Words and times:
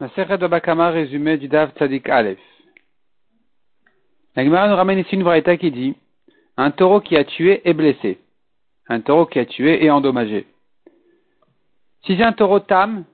La 0.00 0.08
Sechet 0.10 0.38
de 0.38 0.46
Bakama 0.46 0.90
résumé 0.90 1.38
du 1.38 1.48
Dav 1.48 1.72
Tzadik 1.72 2.08
Aleph. 2.08 2.38
La 4.36 4.44
Gemara 4.44 4.68
nous 4.68 4.76
ramène 4.76 5.00
ici 5.00 5.16
une 5.16 5.24
variété 5.24 5.58
qui 5.58 5.72
dit 5.72 5.96
un 6.56 6.70
taureau 6.70 7.00
qui 7.00 7.16
a 7.16 7.24
tué 7.24 7.68
est 7.68 7.74
blessé. 7.74 8.20
Un 8.88 9.00
taureau 9.00 9.26
qui 9.26 9.40
a 9.40 9.44
tué 9.44 9.84
est 9.84 9.90
endommagé. 9.90 10.46
Si 12.04 12.16
c'est 12.16 12.22
un 12.22 12.32
taureau 12.32 12.60
tam, 12.60 13.06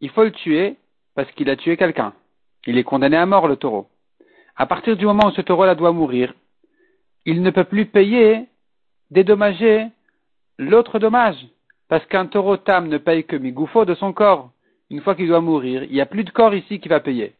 il 0.00 0.10
faut 0.10 0.24
le 0.24 0.32
tuer 0.32 0.74
parce 1.14 1.30
qu'il 1.30 1.48
a 1.50 1.54
tué 1.54 1.76
quelqu'un. 1.76 2.14
Il 2.66 2.78
est 2.78 2.82
condamné 2.82 3.16
à 3.16 3.24
mort, 3.24 3.46
le 3.46 3.54
taureau. 3.54 3.86
À 4.56 4.66
partir 4.66 4.96
du 4.96 5.06
moment 5.06 5.28
où 5.28 5.32
ce 5.36 5.40
taureau-là 5.40 5.76
doit 5.76 5.92
mourir, 5.92 6.34
il 7.26 7.42
ne 7.42 7.50
peut 7.50 7.62
plus 7.62 7.86
payer, 7.86 8.46
dédommager 9.12 9.86
l'autre 10.58 10.98
dommage. 10.98 11.46
Parce 11.88 12.04
qu'un 12.06 12.26
taureau 12.26 12.56
tam 12.56 12.88
ne 12.88 12.98
paye 12.98 13.22
que 13.22 13.36
migoufo 13.36 13.84
de 13.84 13.94
son 13.94 14.12
corps 14.12 14.50
une 14.90 15.00
fois 15.00 15.14
qu'il 15.14 15.28
doit 15.28 15.40
mourir, 15.40 15.84
il 15.84 15.92
n'y 15.92 16.00
a 16.00 16.06
plus 16.06 16.24
de 16.24 16.30
corps 16.30 16.54
ici 16.54 16.78
qui 16.80 16.88
va 16.88 17.00
payer. 17.00 17.34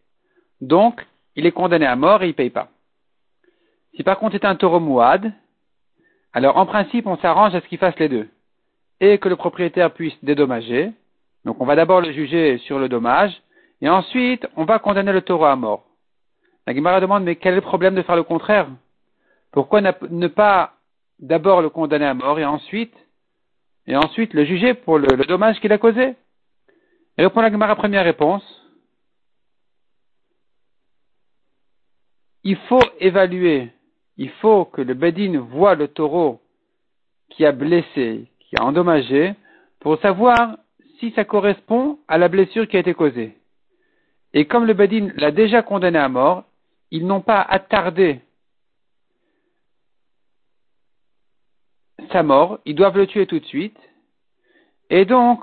Donc, 0.61 1.07
il 1.37 1.47
est 1.47 1.53
condamné 1.53 1.87
à 1.87 1.97
mort 1.97 2.23
et 2.23 2.27
il 2.27 2.31
ne 2.31 2.35
paye 2.35 2.51
pas. 2.51 2.69
Si 3.95 4.03
par 4.03 4.19
contre 4.19 4.37
c'est 4.37 4.45
un 4.45 4.57
taureau 4.57 4.81
mouad, 4.81 5.33
alors 6.33 6.57
en 6.57 6.67
principe 6.67 7.07
on 7.07 7.17
s'arrange 7.17 7.55
à 7.55 7.61
ce 7.61 7.67
qu'il 7.69 7.79
fasse 7.79 7.99
les 7.99 8.09
deux. 8.09 8.29
Et 9.01 9.19
que 9.19 9.29
le 9.29 9.37
propriétaire 9.37 9.93
puisse 9.93 10.17
dédommager. 10.23 10.93
Donc 11.45 11.61
on 11.61 11.67
va 11.67 11.77
d'abord 11.77 12.01
le 12.01 12.13
juger 12.13 12.59
sur 12.59 12.79
le 12.79 12.89
dommage, 12.89 13.33
et 13.81 13.89
ensuite 13.89 14.47
on 14.57 14.65
va 14.65 14.79
condamner 14.79 15.13
le 15.13 15.23
taureau 15.23 15.45
à 15.45 15.57
mort. 15.57 15.85
La 16.67 16.75
Guimara 16.75 17.01
demande 17.01 17.25
mais 17.25 17.37
quel 17.37 17.53
est 17.53 17.57
le 17.57 17.63
problème 17.63 17.95
de 17.95 18.03
faire 18.03 18.17
le 18.17 18.23
contraire? 18.23 18.69
Pourquoi 19.53 19.81
ne 19.81 20.27
pas 20.27 20.75
d'abord 21.21 21.63
le 21.63 21.71
condamner 21.71 22.07
à 22.07 22.15
mort 22.15 22.39
et 22.39 22.45
ensuite 22.45 22.95
et 23.87 23.97
ensuite 23.97 24.35
le 24.35 24.45
juger 24.45 24.75
pour 24.75 24.99
le 24.99 25.25
dommage 25.27 25.61
qu'il 25.61 25.73
a 25.73 25.79
causé? 25.79 26.17
Et 27.19 27.23
répond 27.23 27.41
la 27.41 27.51
Gemara 27.51 27.77
première 27.77 28.05
réponse. 28.05 28.45
Il 32.45 32.57
faut 32.69 32.83
évaluer, 33.01 33.71
il 34.17 34.31
faut 34.31 34.67
que 34.67 34.83
le 34.83 34.95
Bedin 34.95 35.41
voit 35.41 35.75
le 35.75 35.89
taureau 35.89 36.41
qui 37.31 37.45
a 37.45 37.53
blessé, 37.53 38.27
qui 38.41 38.57
a 38.57 38.65
endommagé, 38.65 39.35
pour 39.81 39.99
savoir 40.01 40.57
si 41.01 41.11
ça 41.13 41.25
correspond 41.25 41.99
à 42.07 42.19
la 42.19 42.29
blessure 42.29 42.69
qui 42.69 42.77
a 42.77 42.81
été 42.81 42.95
causée. 42.95 43.37
Et 44.33 44.47
comme 44.47 44.65
le 44.67 44.75
Bedin 44.75 45.11
l'a 45.17 45.33
déjà 45.33 45.63
condamné 45.63 45.99
à 45.99 46.09
mort, 46.09 46.45
ils 46.91 47.07
n'ont 47.07 47.21
pas 47.21 47.41
attardé 47.41 48.21
sa 52.13 52.23
mort, 52.23 52.61
ils 52.65 52.75
doivent 52.75 52.97
le 52.97 53.07
tuer 53.07 53.27
tout 53.27 53.41
de 53.41 53.47
suite. 53.47 53.79
Et 54.91 55.05
donc, 55.05 55.43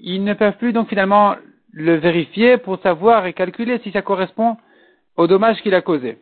ils 0.00 0.22
ne 0.22 0.34
peuvent 0.34 0.56
plus 0.56 0.72
donc 0.72 0.88
finalement 0.88 1.34
le 1.72 1.94
vérifier 1.96 2.56
pour 2.58 2.80
savoir 2.80 3.26
et 3.26 3.32
calculer 3.32 3.78
si 3.82 3.90
ça 3.90 4.02
correspond 4.02 4.56
au 5.16 5.26
dommage 5.26 5.60
qu'il 5.62 5.74
a 5.74 5.80
causé. 5.80 6.18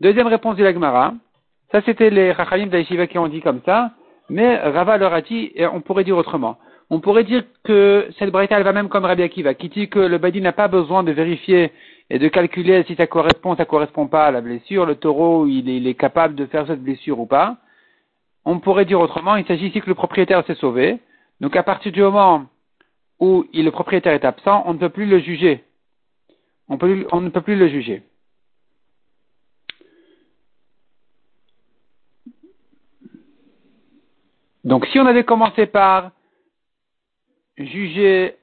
Deuxième 0.00 0.26
réponse 0.26 0.56
du 0.56 0.62
Lagmara. 0.62 1.14
Ça, 1.72 1.80
c'était 1.86 2.10
les 2.10 2.32
Rachayim 2.32 2.66
d'Aishiva 2.66 3.06
qui 3.06 3.18
ont 3.18 3.28
dit 3.28 3.40
comme 3.40 3.60
ça, 3.64 3.92
mais 4.28 4.56
Rava 4.56 4.96
leur 4.98 5.12
a 5.12 5.22
dit, 5.22 5.52
et 5.54 5.66
on 5.66 5.80
pourrait 5.80 6.04
dire 6.04 6.16
autrement. 6.16 6.58
On 6.90 7.00
pourrait 7.00 7.24
dire 7.24 7.44
que 7.64 8.08
cette 8.18 8.30
braïta, 8.30 8.56
elle 8.56 8.64
va 8.64 8.72
même 8.72 8.88
comme 8.88 9.04
Rabbi 9.04 9.22
Akiva, 9.22 9.54
qui 9.54 9.68
dit 9.68 9.88
que 9.88 9.98
le 9.98 10.18
Badi 10.18 10.40
n'a 10.40 10.52
pas 10.52 10.68
besoin 10.68 11.02
de 11.02 11.12
vérifier 11.12 11.72
et 12.10 12.18
de 12.18 12.28
calculer 12.28 12.84
si 12.86 12.94
ça 12.94 13.06
correspond, 13.06 13.56
ça 13.56 13.64
correspond 13.64 14.06
pas 14.06 14.26
à 14.26 14.30
la 14.30 14.42
blessure. 14.42 14.84
Le 14.84 14.94
taureau, 14.94 15.46
il 15.46 15.68
est, 15.68 15.76
il 15.78 15.86
est 15.86 15.94
capable 15.94 16.34
de 16.34 16.46
faire 16.46 16.66
cette 16.66 16.82
blessure 16.82 17.18
ou 17.18 17.26
pas. 17.26 17.56
On 18.44 18.58
pourrait 18.60 18.84
dire 18.84 19.00
autrement, 19.00 19.36
il 19.36 19.46
s'agit 19.46 19.68
ici 19.68 19.80
que 19.80 19.88
le 19.88 19.94
propriétaire 19.94 20.44
s'est 20.46 20.54
sauvé. 20.56 20.98
Donc 21.40 21.56
à 21.56 21.62
partir 21.62 21.90
du 21.90 22.02
moment 22.02 22.44
où 23.24 23.46
le 23.52 23.70
propriétaire 23.70 24.12
est 24.12 24.24
absent, 24.24 24.62
on 24.66 24.74
ne 24.74 24.78
peut 24.78 24.90
plus 24.90 25.06
le 25.06 25.18
juger. 25.20 25.64
On, 26.68 26.78
on 27.12 27.20
ne 27.20 27.28
peut 27.30 27.40
plus 27.40 27.56
le 27.56 27.68
juger. 27.68 28.02
Donc 34.64 34.86
si 34.86 34.98
on 34.98 35.06
avait 35.06 35.24
commencé 35.24 35.66
par 35.66 36.10
juger 37.58 38.36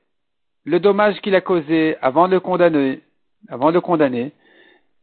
le 0.65 0.79
dommage 0.79 1.19
qu'il 1.21 1.35
a 1.35 1.41
causé 1.41 1.97
avant 2.01 2.27
de 2.27 2.33
le 2.33 2.39
condamner, 2.39 3.01
avant 3.49 3.71
de 3.71 3.79
condamner, 3.79 4.31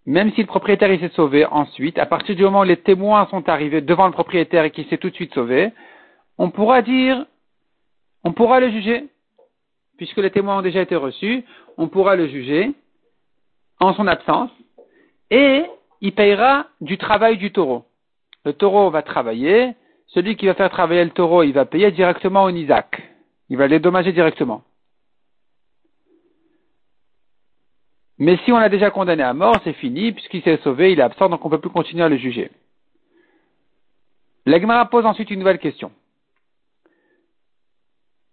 même 0.06 0.32
si 0.32 0.40
le 0.40 0.46
propriétaire 0.46 0.98
s'est 1.00 1.14
sauvé 1.14 1.44
ensuite, 1.44 1.98
à 1.98 2.06
partir 2.06 2.36
du 2.36 2.42
moment 2.44 2.60
où 2.60 2.64
les 2.64 2.76
témoins 2.76 3.26
sont 3.30 3.48
arrivés 3.48 3.80
devant 3.80 4.06
le 4.06 4.12
propriétaire 4.12 4.64
et 4.64 4.70
qu'il 4.70 4.86
s'est 4.86 4.96
tout 4.96 5.10
de 5.10 5.14
suite 5.14 5.34
sauvé, 5.34 5.72
on 6.38 6.50
pourra 6.50 6.82
dire, 6.82 7.26
on 8.22 8.32
pourra 8.32 8.60
le 8.60 8.70
juger 8.70 9.08
puisque 9.98 10.16
les 10.16 10.30
témoins 10.30 10.58
ont 10.58 10.62
déjà 10.62 10.80
été 10.80 10.96
reçus, 10.96 11.44
on 11.76 11.88
pourra 11.88 12.16
le 12.16 12.28
juger 12.28 12.72
en 13.80 13.92
son 13.92 14.06
absence 14.06 14.50
et 15.30 15.64
il 16.00 16.12
payera 16.12 16.66
du 16.80 16.96
travail 16.96 17.36
du 17.36 17.52
taureau. 17.52 17.84
Le 18.44 18.54
taureau 18.54 18.88
va 18.90 19.02
travailler, 19.02 19.74
celui 20.06 20.36
qui 20.36 20.46
va 20.46 20.54
faire 20.54 20.70
travailler 20.70 21.04
le 21.04 21.10
taureau, 21.10 21.42
il 21.42 21.52
va 21.52 21.66
payer 21.66 21.90
directement 21.90 22.44
au 22.44 22.50
Isaac. 22.50 23.02
Il 23.50 23.56
va 23.56 23.68
dédommager 23.68 24.12
directement. 24.12 24.62
Mais 28.18 28.36
si 28.44 28.52
on 28.52 28.58
l'a 28.58 28.68
déjà 28.68 28.90
condamné 28.90 29.22
à 29.22 29.34
mort, 29.34 29.60
c'est 29.64 29.74
fini, 29.74 30.12
puisqu'il 30.12 30.42
s'est 30.42 30.58
sauvé, 30.64 30.92
il 30.92 30.98
est 30.98 31.02
absent, 31.02 31.28
donc 31.28 31.44
on 31.44 31.48
ne 31.48 31.54
peut 31.54 31.60
plus 31.60 31.70
continuer 31.70 32.02
à 32.02 32.08
le 32.08 32.16
juger. 32.16 32.50
L'Agmara 34.44 34.86
pose 34.86 35.06
ensuite 35.06 35.30
une 35.30 35.38
nouvelle 35.38 35.58
question. 35.58 35.92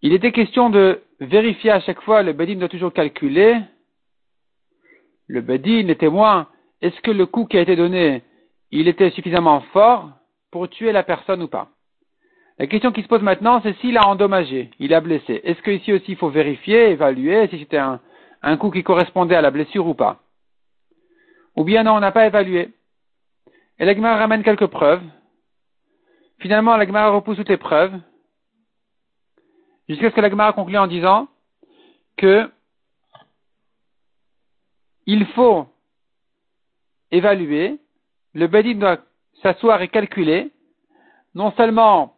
Il 0.01 0.13
était 0.13 0.31
question 0.31 0.69
de 0.69 1.01
vérifier 1.19 1.71
à 1.71 1.79
chaque 1.79 2.01
fois, 2.01 2.23
le 2.23 2.33
Bedin 2.33 2.55
doit 2.55 2.69
toujours 2.69 2.93
calculer, 2.93 3.59
le 5.27 5.41
Bedin, 5.41 5.83
les 5.83 5.95
témoins, 5.95 6.47
est-ce 6.81 6.99
que 7.01 7.11
le 7.11 7.25
coup 7.25 7.45
qui 7.45 7.57
a 7.57 7.61
été 7.61 7.75
donné, 7.75 8.23
il 8.71 8.87
était 8.87 9.09
suffisamment 9.11 9.61
fort 9.73 10.11
pour 10.51 10.69
tuer 10.69 10.91
la 10.91 11.03
personne 11.03 11.41
ou 11.41 11.47
pas? 11.47 11.69
La 12.57 12.67
question 12.67 12.91
qui 12.91 13.01
se 13.01 13.07
pose 13.07 13.21
maintenant, 13.21 13.59
c'est 13.61 13.75
s'il 13.79 13.97
a 13.97 14.07
endommagé, 14.07 14.71
il 14.79 14.93
a 14.93 15.01
blessé. 15.01 15.41
Est-ce 15.43 15.61
qu'ici 15.61 15.91
aussi 15.91 16.11
il 16.11 16.17
faut 16.17 16.29
vérifier, 16.29 16.89
évaluer 16.91 17.47
si 17.49 17.59
c'était 17.59 17.77
un, 17.77 17.99
un 18.41 18.57
coup 18.57 18.71
qui 18.71 18.83
correspondait 18.83 19.35
à 19.35 19.41
la 19.41 19.51
blessure 19.51 19.87
ou 19.87 19.93
pas? 19.93 20.21
Ou 21.55 21.63
bien 21.63 21.83
non, 21.83 21.95
on 21.95 21.99
n'a 21.99 22.11
pas 22.11 22.27
évalué. 22.27 22.69
Et 23.79 23.85
l'Agmar 23.85 24.17
ramène 24.17 24.43
quelques 24.43 24.67
preuves. 24.67 25.03
Finalement, 26.39 26.77
l'Agmar 26.77 27.13
repousse 27.13 27.37
toutes 27.37 27.49
les 27.49 27.57
preuves 27.57 27.93
jusqu'à 29.87 30.09
ce 30.09 30.15
que 30.15 30.21
la 30.21 30.29
Gemara 30.29 30.53
conclue 30.53 30.77
en 30.77 30.87
disant 30.87 31.27
que 32.17 32.49
il 35.05 35.25
faut 35.27 35.67
évaluer, 37.11 37.79
le 38.33 38.47
Bedin 38.47 38.75
doit 38.75 38.97
s'asseoir 39.41 39.81
et 39.81 39.87
calculer, 39.87 40.51
non 41.35 41.51
seulement 41.51 42.17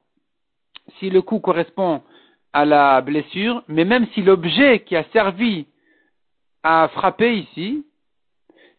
si 0.99 1.09
le 1.09 1.21
coup 1.21 1.39
correspond 1.39 2.01
à 2.53 2.65
la 2.65 3.01
blessure, 3.01 3.63
mais 3.67 3.83
même 3.83 4.07
si 4.13 4.21
l'objet 4.21 4.79
qui 4.81 4.95
a 4.95 5.03
servi 5.11 5.67
à 6.63 6.87
frapper 6.93 7.37
ici, 7.37 7.85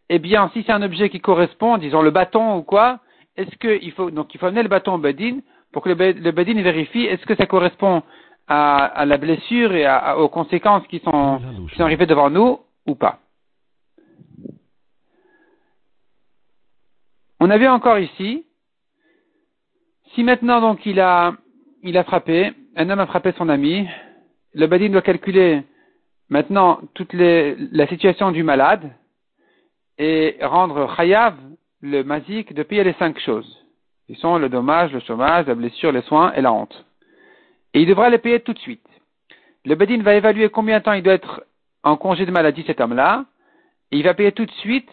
eh 0.08 0.18
bien, 0.18 0.50
si 0.54 0.62
c'est 0.64 0.72
un 0.72 0.82
objet 0.82 1.10
qui 1.10 1.20
correspond, 1.20 1.76
disons 1.76 2.00
le 2.00 2.10
bâton 2.10 2.56
ou 2.56 2.62
quoi, 2.62 3.00
est-ce 3.36 3.54
qu'il 3.56 3.92
faut, 3.92 4.10
donc 4.10 4.34
il 4.34 4.40
faut 4.40 4.46
amener 4.46 4.62
le 4.62 4.68
bâton 4.68 4.94
au 4.94 4.98
Bedin 4.98 5.40
pour 5.70 5.82
que 5.82 5.90
le 5.90 6.30
Bedin 6.30 6.62
vérifie 6.62 7.04
est-ce 7.04 7.26
que 7.26 7.36
ça 7.36 7.46
correspond 7.46 8.02
à, 8.48 9.04
la 9.04 9.16
blessure 9.18 9.74
et 9.74 9.86
aux 10.16 10.28
conséquences 10.28 10.86
qui 10.86 11.00
sont, 11.00 11.40
qui 11.70 11.76
sont 11.76 11.84
arrivées 11.84 12.06
devant 12.06 12.30
nous 12.30 12.60
ou 12.86 12.94
pas. 12.94 13.18
On 17.40 17.50
avait 17.50 17.68
encore 17.68 17.98
ici, 17.98 18.44
si 20.14 20.24
maintenant 20.24 20.60
donc 20.60 20.84
il 20.86 20.98
a, 20.98 21.34
il 21.82 21.96
a 21.96 22.04
frappé, 22.04 22.52
un 22.74 22.90
homme 22.90 22.98
a 22.98 23.06
frappé 23.06 23.32
son 23.32 23.48
ami, 23.48 23.86
le 24.54 24.66
badin 24.66 24.88
doit 24.88 25.02
calculer 25.02 25.62
maintenant 26.30 26.80
toute 26.94 27.12
les, 27.12 27.54
la 27.70 27.86
situation 27.86 28.32
du 28.32 28.42
malade 28.42 28.90
et 29.98 30.36
rendre 30.42 30.92
chayav, 30.96 31.36
le 31.80 32.02
mazik, 32.02 32.54
de 32.54 32.62
payer 32.64 32.82
les 32.82 32.94
cinq 32.94 33.18
choses. 33.20 33.56
Ils 34.08 34.16
sont 34.16 34.38
le 34.38 34.48
dommage, 34.48 34.92
le 34.92 35.00
chômage, 35.00 35.46
la 35.46 35.54
blessure, 35.54 35.92
les 35.92 36.02
soins 36.02 36.32
et 36.32 36.40
la 36.40 36.52
honte. 36.52 36.84
Et 37.78 37.82
il 37.82 37.86
devra 37.86 38.10
les 38.10 38.18
payer 38.18 38.40
tout 38.40 38.54
de 38.54 38.58
suite. 38.58 38.84
Le 39.64 39.76
Bedin 39.76 40.02
va 40.02 40.16
évaluer 40.16 40.48
combien 40.48 40.80
de 40.80 40.82
temps 40.82 40.94
il 40.94 41.02
doit 41.04 41.12
être 41.12 41.44
en 41.84 41.96
congé 41.96 42.26
de 42.26 42.32
maladie, 42.32 42.64
cet 42.66 42.80
homme-là, 42.80 43.24
et 43.92 43.98
il 43.98 44.02
va 44.02 44.14
payer 44.14 44.32
tout 44.32 44.46
de 44.46 44.50
suite 44.50 44.90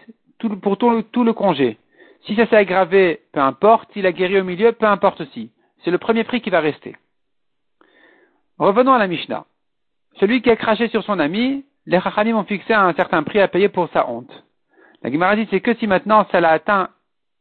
pour 0.61 0.77
tout, 0.77 1.23
le 1.23 1.33
congé. 1.33 1.79
Si 2.27 2.35
ça 2.35 2.45
s'est 2.45 2.55
aggravé, 2.55 3.21
peu 3.31 3.39
importe. 3.39 3.91
S'il 3.91 4.05
a 4.05 4.11
guéri 4.11 4.39
au 4.39 4.43
milieu, 4.43 4.71
peu 4.71 4.85
importe 4.85 5.21
aussi. 5.21 5.49
C'est 5.83 5.89
le 5.89 5.97
premier 5.97 6.25
prix 6.25 6.41
qui 6.41 6.51
va 6.51 6.59
rester. 6.59 6.95
Revenons 8.59 8.93
à 8.93 8.99
la 8.99 9.07
Mishnah. 9.07 9.45
Celui 10.19 10.43
qui 10.43 10.51
a 10.51 10.55
craché 10.55 10.87
sur 10.89 11.03
son 11.03 11.17
ami, 11.17 11.65
les 11.87 11.97
Rachanim 11.97 12.37
ont 12.37 12.43
fixé 12.43 12.75
un 12.75 12.93
certain 12.93 13.23
prix 13.23 13.39
à 13.39 13.47
payer 13.47 13.69
pour 13.69 13.89
sa 13.93 14.07
honte. 14.07 14.43
La 15.01 15.11
Gemara 15.11 15.35
dit 15.35 15.47
c'est 15.49 15.59
que 15.59 15.73
si 15.73 15.87
maintenant 15.87 16.27
ça 16.31 16.39
l'a 16.39 16.51
atteint, 16.51 16.89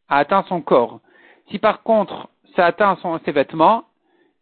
a 0.09 0.17
atteint 0.17 0.43
son 0.49 0.63
corps. 0.63 1.01
Si 1.51 1.59
par 1.59 1.83
contre 1.83 2.31
ça 2.57 2.65
atteint 2.65 2.97
ses 3.27 3.33
vêtements, 3.33 3.85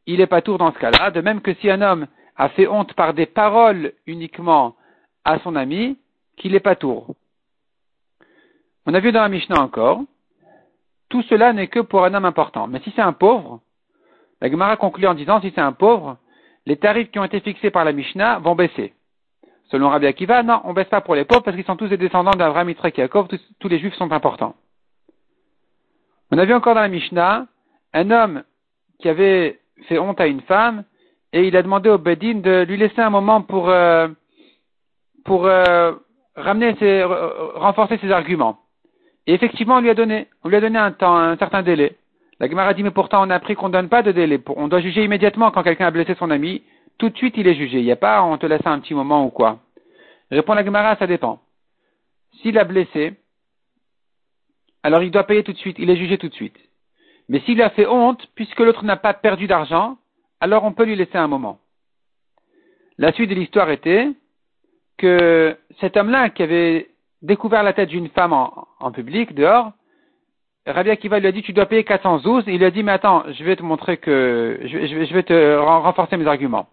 il 0.07 0.21
est 0.21 0.27
pas 0.27 0.43
tour 0.43 0.59
dans 0.59 0.73
ce 0.73 0.79
cas-là. 0.79 1.11
De 1.11 1.21
même 1.21 1.41
que 1.41 1.55
si 1.55 1.71
un 1.71 1.83
homme 1.83 2.07
a 2.37 2.49
fait 2.51 2.67
honte 2.67 2.95
par 2.95 3.15
des 3.15 3.27
paroles 3.27 3.93
uniquement 4.07 4.75
à 5.25 5.39
son 5.41 5.57
ami 5.57 5.99
qu'il 6.37 6.53
n'est 6.53 6.61
pas 6.61 6.77
tour. 6.77 7.15
On 8.87 8.95
a 8.95 9.01
vu 9.01 9.13
dans 9.13 9.23
la 9.23 9.29
Mishnah 9.29 9.61
encore, 9.61 10.03
tout 11.09 11.23
cela 11.23 11.53
n'est 11.53 11.69
que 11.69 11.81
pour 11.81 12.05
un 12.05 12.15
homme 12.15 12.25
important. 12.25 12.67
Mais 12.67 12.81
si 12.81 12.93
c'est 12.97 13.03
un 13.03 13.13
pauvre, 13.13 13.61
la 14.41 14.51
Gemara 14.51 14.77
conclut 14.77 15.07
en 15.07 15.15
disant 15.15 15.41
si 15.41 15.53
c'est 15.55 15.61
un 15.61 15.73
pauvre, 15.73 16.17
les 16.67 16.77
tarifs 16.77 17.11
qui 17.11 17.19
ont 17.19 17.25
été 17.25 17.41
fixés 17.41 17.71
par 17.71 17.85
la 17.85 17.93
Mishnah 17.93 18.39
vont 18.39 18.55
baisser. 18.55 18.95
Selon 19.71 19.89
Rabbi 19.89 20.07
Akiva, 20.07 20.43
non, 20.43 20.61
on 20.65 20.73
baisse 20.73 20.89
pas 20.89 21.01
pour 21.01 21.15
les 21.15 21.25
pauvres 21.25 21.43
parce 21.43 21.57
qu'ils 21.57 21.65
sont 21.65 21.77
tous 21.77 21.89
des 21.89 21.97
descendants 21.97 22.33
d'Avraham, 22.33 22.69
Yitzhak 22.69 22.99
Yaakov, 22.99 23.29
tous 23.59 23.69
les 23.69 23.79
juifs 23.79 23.95
sont 23.95 24.11
importants. 24.11 24.55
On 26.31 26.39
a 26.39 26.45
vu 26.45 26.55
encore 26.55 26.75
dans 26.75 26.81
la 26.81 26.89
Mishnah 26.89 27.47
un 27.93 28.11
homme 28.11 28.43
qui 28.99 29.09
avait 29.09 29.61
fait 29.83 29.99
honte 29.99 30.21
à 30.21 30.27
une 30.27 30.43
femme 30.43 30.85
et 31.33 31.47
il 31.47 31.57
a 31.57 31.63
demandé 31.63 31.89
au 31.89 31.99
Bedin 31.99 32.41
de 32.41 32.65
lui 32.69 32.77
laisser 32.77 33.01
un 33.01 33.11
moment 33.11 33.43
pour, 33.43 33.69
euh, 33.71 34.09
pour 35.25 35.47
euh, 35.47 35.93
ramener 36.37 36.75
ses, 36.79 37.05
renforcer 37.05 37.99
ses 37.99 38.11
arguments. 38.11 38.59
Et 39.27 39.35
effectivement, 39.35 39.77
on 39.77 39.81
lui 39.81 39.91
a 39.91 39.95
donné, 39.95 40.29
on 40.45 40.49
lui 40.49 40.57
a 40.57 40.61
donné 40.61 40.79
un 40.79 40.93
temps, 40.93 41.17
un 41.17 41.37
certain 41.37 41.63
délai. 41.63 41.97
La 42.41 42.49
Gemara 42.49 42.75
dit, 42.75 42.83
mais 42.83 42.91
pourtant, 42.91 43.25
on 43.25 43.31
a 43.31 43.37
appris 43.37 43.55
qu'on 43.55 43.69
ne 43.69 43.73
donne 43.73 43.89
pas 43.89 44.03
de 44.03 44.11
délai. 44.11 44.41
On 44.57 44.69
doit 44.69 44.81
juger 44.81 45.05
immédiatement 45.05 45.53
quand 45.53 45.63
quelqu'un 45.63 45.87
a 45.87 45.91
blessé 45.93 46.17
son 46.19 46.31
ami. 46.31 46.63
Tout 46.99 47.09
de 47.09 47.17
suite, 47.17 47.35
il 47.37 47.47
est 47.47 47.55
jugé. 47.55 47.79
Il 47.79 47.85
n'y 47.85 47.93
a 47.93 47.97
pas, 47.97 48.23
on 48.23 48.37
te 48.37 48.47
laisse 48.47 48.67
un 48.67 48.81
petit 48.81 48.95
moment 48.95 49.25
ou 49.25 49.31
quoi. 49.31 49.61
Répond 50.31 50.55
la 50.55 50.65
Gemara, 50.65 50.97
ça 50.97 51.07
dépend. 51.07 51.41
S'il 52.41 52.59
a 52.59 52.65
blessé, 52.65 53.15
alors 54.83 55.03
il 55.03 55.11
doit 55.11 55.25
payer 55.25 55.45
tout 55.45 55.53
de 55.53 55.59
suite. 55.59 55.77
Il 55.79 55.89
est 55.89 55.97
jugé 55.97 56.19
tout 56.19 56.29
de 56.29 56.35
suite. 56.35 56.57
Mais 57.33 57.41
s'il 57.41 57.63
a 57.63 57.71
fait 57.71 57.87
honte, 57.87 58.29
puisque 58.35 58.61
l'autre 58.61 58.85
n'a 58.85 58.97
pas 58.97 59.15
perdu 59.15 59.47
d'argent, 59.47 59.97
alors 60.39 60.65
on 60.65 60.73
peut 60.73 60.85
lui 60.85 60.97
laisser 60.97 61.17
un 61.17 61.29
moment. 61.29 61.59
La 62.99 63.11
suite 63.13 63.31
de 63.31 63.35
l'histoire 63.35 63.71
était 63.71 64.11
que 64.99 65.57
cet 65.81 65.97
homme-là 65.97 66.29
qui 66.29 66.43
avait 66.43 66.91
découvert 67.23 67.63
la 67.63 67.73
tête 67.73 67.89
d'une 67.89 68.11
femme 68.11 68.35
en, 68.35 68.93
public, 68.93 69.35
dehors, 69.35 69.73
Rabbi 70.67 70.91
Akiva 70.91 71.21
lui 71.21 71.27
a 71.27 71.33
dit, 71.33 71.41
tu 71.41 71.55
dois 71.55 71.65
payer 71.65 71.85
412. 71.85 72.45
Il 72.49 72.59
lui 72.59 72.67
a 72.67 72.71
dit, 72.71 72.83
mais 72.83 72.93
attends, 72.93 73.25
je 73.33 73.43
vais 73.45 73.57
te 73.57 73.63
montrer 73.63 73.97
que, 73.97 74.61
je, 74.65 75.15
vais, 75.15 75.23
te 75.23 75.57
renforcer 75.57 76.19
mes 76.19 76.27
arguments. 76.27 76.69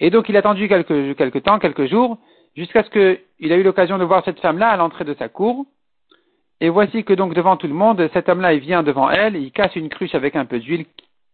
Et 0.00 0.08
donc, 0.08 0.30
il 0.30 0.36
a 0.36 0.38
attendu 0.38 0.68
quelques, 0.68 1.42
temps, 1.42 1.58
quelques 1.58 1.84
jours, 1.84 2.16
jusqu'à 2.56 2.82
ce 2.82 2.88
qu'il 2.88 3.52
a 3.52 3.56
eu 3.56 3.62
l'occasion 3.62 3.98
de 3.98 4.04
voir 4.04 4.24
cette 4.24 4.40
femme-là 4.40 4.70
à 4.70 4.76
l'entrée 4.78 5.04
de 5.04 5.14
sa 5.18 5.28
cour. 5.28 5.66
Et 6.60 6.68
voici 6.70 7.04
que 7.04 7.12
donc, 7.12 7.34
devant 7.34 7.56
tout 7.56 7.68
le 7.68 7.74
monde, 7.74 8.08
cet 8.12 8.28
homme-là, 8.28 8.52
il 8.52 8.60
vient 8.60 8.82
devant 8.82 9.10
elle, 9.10 9.36
il 9.36 9.52
casse 9.52 9.76
une 9.76 9.88
cruche 9.88 10.14
avec 10.14 10.34
un 10.34 10.44
peu 10.44 10.58
d'huile, 10.58 10.86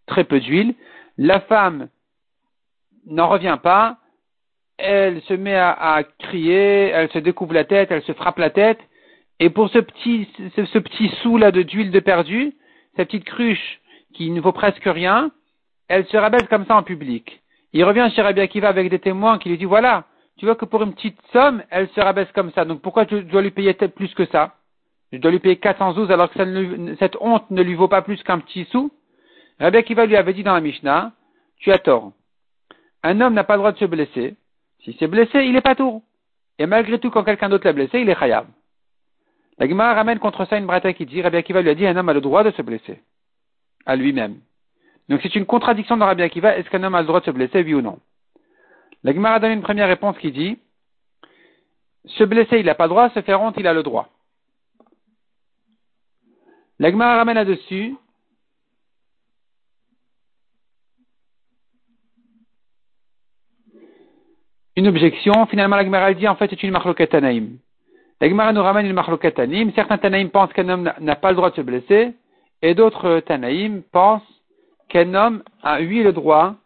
très 0.06 0.25
peu 0.25 0.41
d'huile. 0.41 0.75
La 1.17 1.41
femme 1.41 1.88
n'en 3.06 3.29
revient 3.29 3.59
pas, 3.62 3.99
elle 4.76 5.23
se 5.23 5.35
met 5.35 5.56
à, 5.56 6.03
crier, 6.19 6.88
elle 6.88 7.11
se 7.11 7.19
découvre 7.19 7.55
la 7.55 7.65
tête, 7.65 7.91
elle 7.91 8.03
se 8.03 8.12
frappe 8.12 8.38
la 8.38 8.50
tête, 8.50 8.81
et 9.41 9.50
pour 9.50 9.69
ce 9.71 9.79
petit, 9.79 10.29
ce, 10.56 10.79
petit 10.79 11.09
sou 11.23 11.38
là 11.38 11.50
de 11.50 11.62
d'huile 11.62 11.91
de 11.91 12.00
perdu, 12.00 12.53
cette 12.97 13.09
petite 13.09 13.25
cruche 13.25 13.81
qui 14.15 14.31
ne 14.31 14.41
vaut 14.41 14.53
presque 14.53 14.85
rien, 14.85 15.31
elle 15.88 16.06
se 16.06 16.17
rabaisse 16.17 16.49
comme 16.49 16.67
ça 16.67 16.77
en 16.77 16.82
public. 16.82 17.41
Il 17.73 17.85
revient 17.85 18.09
chez 18.15 18.23
Rabbi 18.23 18.41
Akiva 18.41 18.69
avec 18.69 18.88
des 18.91 19.00
témoins 19.00 19.38
qui 19.38 19.49
lui 19.49 19.59
disent 19.59 19.67
voilà, 19.67 20.05
tu 20.38 20.44
vois 20.44 20.55
que 20.55 20.65
pour 20.65 20.82
une 20.82 20.94
petite 20.94 21.19
somme, 21.32 21.62
elle 21.70 21.88
se 21.88 22.00
rabaisse 22.00 22.31
comme 22.32 22.53
ça, 22.53 22.65
donc 22.65 22.81
pourquoi 22.81 23.06
je 23.11 23.17
dois 23.17 23.43
lui 23.43 23.50
payer 23.50 23.75
plus 23.75 24.15
que 24.15 24.27
ça? 24.27 24.55
Je 25.14 25.20
dois 25.20 25.31
lui 25.31 25.38
payer 25.38 25.56
412 25.56 26.11
alors 26.11 26.28
que 26.28 26.96
cette 26.99 27.16
honte 27.20 27.49
ne 27.52 27.62
lui 27.62 27.75
vaut 27.75 27.87
pas 27.87 28.02
plus 28.02 28.20
qu'un 28.25 28.40
petit 28.40 28.64
sou 28.72 28.90
Rabbi 29.61 29.76
Akiva 29.76 30.06
lui 30.06 30.16
avait 30.16 30.32
dit 30.32 30.43
dans 30.43 30.55
la 30.55 30.61
Mishnah, 30.61 31.12
tu 31.58 31.70
as 31.70 31.78
tort. 31.78 32.11
Un 33.05 33.20
homme 33.20 33.34
n'a 33.34 33.44
pas 33.44 33.55
le 33.55 33.58
droit 33.58 33.70
de 33.70 33.78
se 33.78 33.84
blesser, 33.84 34.34
si 34.82 34.96
c'est 34.99 35.06
blessé, 35.06 35.44
il 35.44 35.55
est 35.55 35.61
pas 35.61 35.76
tour. 35.76 36.02
Et 36.58 36.66
malgré 36.66 36.99
tout, 36.99 37.11
quand 37.11 37.22
quelqu'un 37.22 37.49
d'autre 37.49 37.64
l'a 37.64 37.72
blessé, 37.72 38.00
il 38.00 38.08
est 38.08 38.19
khayab. 38.19 38.46
La 39.58 39.69
Gemara 39.69 39.94
ramène 39.94 40.19
contre 40.19 40.46
ça 40.46 40.58
une 40.58 40.66
brata 40.66 40.93
qui 40.93 41.06
dit, 41.06 41.22
Rabbi 41.22 41.37
Akiva 41.37 41.62
lui 41.62 41.70
a 41.70 41.76
dit, 41.76 41.87
un 41.87 41.96
homme 41.96 42.08
a 42.08 42.12
le 42.12 42.20
droit 42.20 42.43
de 42.43 42.50
se 42.50 42.62
blesser. 42.62 43.00
À 43.87 43.94
lui-même. 43.94 44.38
Donc 45.08 45.20
c'est 45.22 45.37
une 45.37 45.46
contradiction 45.46 45.96
dans 45.96 46.06
Rabbi 46.06 46.22
Akiva, 46.22 46.56
est-ce 46.56 46.69
qu'un 46.70 46.82
homme 46.82 46.96
a 46.96 47.02
le 47.02 47.06
droit 47.06 47.20
de 47.20 47.26
se 47.26 47.31
blesser, 47.31 47.62
oui 47.62 47.75
ou 47.75 47.82
non? 47.82 48.00
La 49.05 49.12
Gemara 49.12 49.38
donne 49.38 49.52
une 49.52 49.62
première 49.62 49.87
réponse 49.87 50.19
qui 50.19 50.32
dit, 50.32 50.58
se 52.06 52.25
blesser, 52.25 52.58
il 52.58 52.67
n'a 52.67 52.75
pas 52.75 52.87
le 52.87 52.90
droit, 52.90 53.10
se 53.10 53.22
faire 53.22 53.40
honte, 53.40 53.55
il 53.58 53.69
a 53.69 53.75
le 53.75 53.84
droit. 53.84 54.08
La 56.84 56.90
Gemara 56.90 57.16
ramène 57.16 57.36
là-dessus, 57.36 57.94
une 64.76 64.88
objection. 64.88 65.46
Finalement, 65.46 65.76
la 65.76 65.84
Gemara 65.86 66.12
dit 66.12 66.28
en 66.28 66.36
fait 66.36 66.50
c'est 66.50 66.62
une 66.62 66.72
marloquette 66.72 67.12
tanaïm. 67.12 67.56
La 68.20 68.28
Gemara 68.28 68.52
nous 68.52 68.62
ramène 68.62 68.84
une 68.84 68.92
marloquette 68.92 69.36
tanaïm. 69.36 69.72
Certains 69.75 69.96
tanaïm 69.96 70.28
pensent 70.28 70.52
qu'un 70.52 70.69
homme 70.69 70.92
n'a 71.00 71.16
pas 71.16 71.31
le 71.31 71.36
droit 71.36 71.48
de 71.48 71.54
se 71.54 71.62
blesser, 71.62 72.12
et 72.60 72.75
d'autres 72.75 73.20
tanaïm 73.20 73.81
pensent 73.90 74.42
qu'un 74.90 75.14
homme 75.14 75.42
a, 75.62 75.81
lui, 75.81 76.02
le 76.02 76.12
droit 76.12 76.56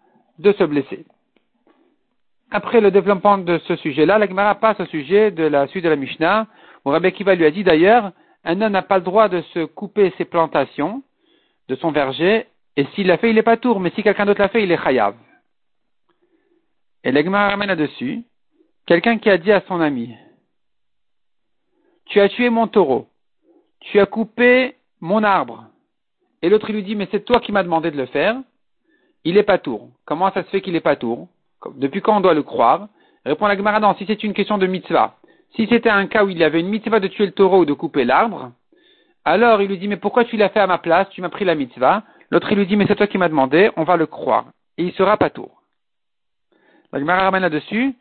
de 0.41 0.51
se 0.51 0.65
blesser. 0.65 1.07
Après 2.51 2.81
le 2.81 2.91
développement 2.91 3.39
de 3.39 3.59
ce 3.69 3.77
sujet-là, 3.77 4.19
la 4.19 4.27
Gemara 4.27 4.57
passe 4.57 4.81
au 4.81 4.87
sujet 4.87 5.31
de 5.31 5.45
la 5.45 5.69
suite 5.69 5.85
de 5.85 5.91
la 5.91 5.95
Mishnah, 5.95 6.49
où 6.85 6.91
Rabbi 6.91 7.13
Kiva 7.13 7.37
lui 7.37 7.45
a 7.45 7.53
dit 7.53 7.63
d'ailleurs, 7.63 8.11
un 8.45 8.61
homme 8.61 8.73
n'a 8.73 8.83
pas 8.83 8.99
le 8.99 9.05
droit 9.05 9.29
de 9.29 9.43
se 9.53 9.65
couper 9.65 10.13
ses 10.17 10.25
plantations 10.25 11.03
de 11.69 11.75
son 11.77 11.91
verger, 11.91 12.47
et 12.77 12.87
s'il 12.95 13.09
l'a 13.09 13.19
fait, 13.19 13.31
il 13.31 13.35
n'est 13.35 13.43
pas 13.43 13.57
tour, 13.57 13.81
mais 13.81 13.91
si 13.91 14.03
quelqu'un 14.03 14.25
d'autre 14.25 14.41
l'a 14.41 14.49
fait, 14.49 14.63
il 14.63 14.73
est 14.73 14.83
chayav. 14.83 15.15
Et 17.05 17.13
l'Egma 17.13 17.49
ramène 17.49 17.69
là-dessus 17.69 18.23
quelqu'un 18.87 19.19
qui 19.19 19.29
a 19.29 19.37
dit 19.37 19.53
à 19.53 19.63
son 19.69 19.81
ami 19.81 20.15
Tu 22.07 22.21
as 22.21 22.29
tué 22.29 22.49
mon 22.51 22.67
taureau, 22.67 23.09
tu 23.81 24.01
as 24.01 24.07
coupé 24.07 24.77
mon 25.01 25.23
arbre. 25.23 25.67
Et 26.43 26.49
l'autre 26.49 26.73
lui 26.73 26.83
dit 26.83 26.97
Mais 26.97 27.09
c'est 27.11 27.25
toi 27.25 27.41
qui 27.41 27.53
m'as 27.53 27.63
demandé 27.63 27.91
de 27.91 27.97
le 27.97 28.07
faire. 28.07 28.37
Il 29.25 29.37
est 29.37 29.43
pas 29.43 29.59
tour. 29.59 29.91
Comment 30.05 30.31
ça 30.33 30.43
se 30.43 30.49
fait 30.49 30.61
qu'il 30.61 30.77
est 30.77 30.81
pas 30.81 30.97
tour? 30.97 31.29
Depuis 31.75 32.01
quand 32.01 32.17
on 32.17 32.21
doit 32.21 32.35
le 32.35 32.43
croire? 32.43 32.89
Répond 33.25 33.47
la 33.47 33.57
Gemara 33.57 33.81
Non, 33.81 33.95
si 33.97 34.07
c'est 34.07 34.23
une 34.23 34.33
question 34.33 34.59
de 34.59 34.67
mitzvah. 34.67 35.17
Si 35.55 35.67
c'était 35.69 35.91
un 35.91 36.07
cas 36.07 36.25
où 36.25 36.29
il 36.29 36.39
y 36.39 36.45
avait 36.45 36.61
une 36.61 36.69
mitzvah 36.69 37.01
de 37.01 37.09
tuer 37.09 37.27
le 37.27 37.33
taureau 37.33 37.61
ou 37.61 37.65
de 37.65 37.73
couper 37.73 38.05
l'arbre, 38.05 38.53
alors 39.25 39.61
il 39.63 39.69
lui 39.69 39.79
dit 39.79 39.89
Mais 39.89 39.97
pourquoi 39.97 40.25
tu 40.25 40.37
l'as 40.37 40.49
fait 40.51 40.61
à 40.61 40.67
ma 40.67 40.79
place? 40.79 41.09
Tu 41.11 41.21
m'as 41.21 41.29
pris 41.29 41.45
la 41.45 41.55
mitzvah. 41.55 42.05
L'autre 42.31 42.51
il 42.53 42.59
lui 42.59 42.67
dit 42.67 42.77
Mais 42.77 42.87
c'est 42.87 42.97
toi 42.97 43.07
qui 43.07 43.19
m'as 43.19 43.29
demandé, 43.29 43.71
on 43.77 43.85
va 43.85 43.97
le 43.97 44.07
croire. 44.07 44.47
Et 44.77 44.85
il 44.85 44.93
sera 44.93 45.17
pas 45.17 45.31
tour. 45.31 45.63
La 46.93 47.01
Gemara 47.01 47.23
ramène 47.23 47.43
là-dessus 47.43 47.95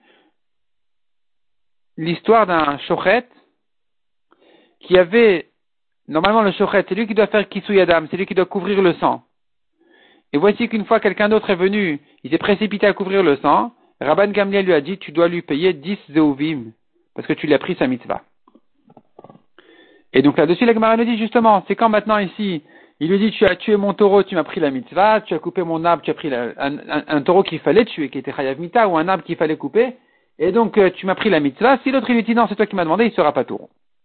l'histoire 1.97 2.45
d'un 2.45 2.77
shochet 2.87 3.25
qui 4.79 4.97
avait, 4.97 5.49
normalement 6.07 6.43
le 6.43 6.51
shochet, 6.51 6.85
c'est 6.87 6.95
lui 6.95 7.07
qui 7.07 7.15
doit 7.15 7.27
faire 7.27 7.49
kisuyadam, 7.49 8.07
c'est 8.09 8.17
lui 8.17 8.25
qui 8.25 8.35
doit 8.35 8.45
couvrir 8.45 8.81
le 8.81 8.93
sang. 8.95 9.23
Et 10.31 10.37
voici 10.37 10.69
qu'une 10.69 10.85
fois 10.85 10.99
quelqu'un 10.99 11.29
d'autre 11.29 11.49
est 11.49 11.55
venu, 11.55 11.99
il 12.23 12.31
s'est 12.31 12.37
précipité 12.37 12.85
à 12.85 12.93
couvrir 12.93 13.23
le 13.23 13.37
sang, 13.37 13.73
Rabban 13.99 14.27
Gamliel 14.27 14.65
lui 14.65 14.73
a 14.73 14.81
dit, 14.81 14.99
tu 14.99 15.11
dois 15.11 15.27
lui 15.27 15.41
payer 15.41 15.73
10 15.73 15.97
zeuvim, 16.11 16.71
parce 17.17 17.27
que 17.27 17.33
tu 17.33 17.47
lui 17.47 17.55
as 17.55 17.59
pris 17.59 17.75
sa 17.79 17.87
mitzvah. 17.87 18.21
Et 20.13 20.21
donc 20.21 20.37
là-dessus, 20.37 20.65
la 20.65 20.95
nous 20.95 21.03
dit 21.03 21.17
justement, 21.17 21.63
c'est 21.67 21.75
quand 21.75 21.89
maintenant 21.89 22.19
ici, 22.19 22.61
il 22.99 23.09
lui 23.09 23.17
dit, 23.17 23.31
tu 23.31 23.43
as 23.43 23.55
tué 23.55 23.75
mon 23.75 23.95
taureau, 23.95 24.21
tu 24.21 24.35
m'as 24.35 24.43
pris 24.43 24.59
la 24.59 24.69
mitzvah, 24.69 25.21
tu 25.21 25.33
as 25.33 25.39
coupé 25.39 25.63
mon 25.63 25.83
arbre, 25.83 26.03
tu 26.03 26.11
as 26.11 26.13
pris 26.13 26.31
un, 26.31 27.21
taureau 27.23 27.41
qu'il 27.41 27.57
fallait 27.59 27.85
tuer, 27.85 28.09
qui 28.09 28.19
était 28.19 28.31
chayav 28.31 28.59
mita, 28.59 28.87
ou 28.87 28.97
un 28.97 29.07
arbre 29.07 29.23
qu'il 29.23 29.35
fallait 29.35 29.57
couper, 29.57 29.95
et 30.37 30.51
donc 30.51 30.77
euh, 30.77 30.91
tu 30.91 31.07
m'as 31.07 31.15
pris 31.15 31.31
la 31.31 31.39
mitzvah. 31.39 31.79
Si 31.79 31.91
l'autre 31.91 32.07
il 32.11 32.17
lui 32.17 32.23
dit, 32.23 32.35
non, 32.35 32.45
c'est 32.47 32.55
toi 32.55 32.67
qui 32.67 32.75
m'as 32.75 32.83
demandé, 32.83 33.05
il 33.05 33.11
sera 33.13 33.33
pas 33.33 33.43
taureau. 33.43 33.69